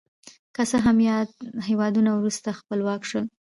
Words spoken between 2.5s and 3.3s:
خپلواک شول.